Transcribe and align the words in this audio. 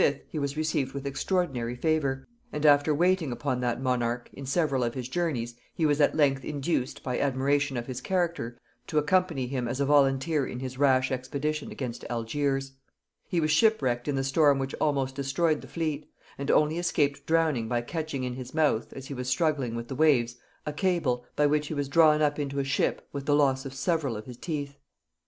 he 0.29 0.39
was 0.39 0.57
received 0.57 0.93
with 0.95 1.05
extraordinary 1.05 1.75
favor; 1.75 2.25
and 2.51 2.65
after 2.65 2.91
waiting 2.91 3.31
upon 3.31 3.59
that 3.59 3.79
monarch, 3.79 4.31
in 4.33 4.47
several 4.47 4.83
of 4.83 4.95
his 4.95 5.07
journeys, 5.07 5.53
he 5.75 5.85
was 5.85 6.01
at 6.01 6.15
length 6.15 6.43
induced, 6.43 7.03
by 7.03 7.19
admiration 7.19 7.77
of 7.77 7.85
his 7.85 8.01
character, 8.01 8.57
to 8.87 8.97
accompany 8.97 9.45
him 9.45 9.67
as 9.67 9.79
a 9.79 9.85
volunteer 9.85 10.43
in 10.43 10.59
his 10.59 10.79
rash 10.79 11.11
expedition 11.11 11.71
against 11.71 12.03
Algiers. 12.09 12.71
He 13.29 13.39
was 13.39 13.51
shipwrecked 13.51 14.07
in 14.07 14.15
the 14.15 14.23
storm 14.23 14.57
which 14.57 14.73
almost 14.81 15.13
destroyed 15.13 15.61
the 15.61 15.67
fleet, 15.67 16.09
and 16.35 16.49
only 16.49 16.79
escaped 16.79 17.27
drowning 17.27 17.67
by 17.67 17.81
catching 17.81 18.23
in 18.23 18.33
his 18.33 18.55
mouth, 18.55 18.91
as 18.93 19.05
he 19.05 19.13
was 19.13 19.29
struggling 19.29 19.75
with 19.75 19.87
the 19.87 19.93
waves, 19.93 20.35
a 20.65 20.73
cable, 20.73 21.25
by 21.35 21.45
which 21.45 21.67
he 21.67 21.75
was 21.75 21.87
drawn 21.87 22.23
up 22.23 22.39
into 22.39 22.57
a 22.57 22.63
ship 22.63 23.07
with 23.13 23.27
the 23.27 23.35
loss 23.35 23.67
of 23.67 23.73
several 23.75 24.17
of 24.17 24.25
his 24.25 24.37
teeth. 24.37 24.79